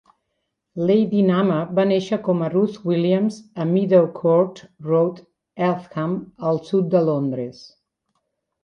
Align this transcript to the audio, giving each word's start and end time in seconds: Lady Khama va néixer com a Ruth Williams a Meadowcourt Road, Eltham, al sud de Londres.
Lady 0.91 1.19
Khama 1.27 1.57
va 1.79 1.85
néixer 1.89 2.19
com 2.29 2.41
a 2.41 2.49
Ruth 2.55 2.79
Williams 2.93 3.37
a 3.65 3.69
Meadowcourt 3.75 4.63
Road, 4.89 5.21
Eltham, 5.71 6.19
al 6.53 6.61
sud 6.73 6.91
de 6.97 7.05
Londres. 7.13 7.65